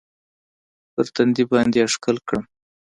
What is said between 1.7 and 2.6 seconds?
يې ښکل کړم.